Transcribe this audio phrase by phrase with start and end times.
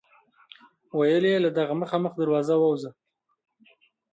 [0.97, 2.91] ویل یې له دغه مخامخ دروازه ووځه.